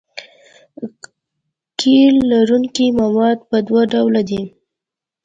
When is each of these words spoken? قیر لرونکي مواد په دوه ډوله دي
قیر 1.79 2.13
لرونکي 2.31 2.87
مواد 2.99 3.37
په 3.49 3.57
دوه 3.67 3.81
ډوله 3.91 4.21
دي 4.29 4.41